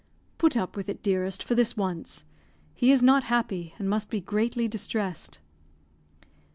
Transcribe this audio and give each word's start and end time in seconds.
"Put 0.39 0.57
up 0.57 0.75
with 0.75 0.89
it, 0.89 1.03
dearest, 1.03 1.43
for 1.43 1.53
this 1.53 1.77
once. 1.77 2.25
He 2.73 2.91
is 2.91 3.03
not 3.03 3.25
happy, 3.25 3.75
and 3.77 3.87
must 3.87 4.09
be 4.09 4.19
greatly 4.19 4.67
distressed." 4.67 5.37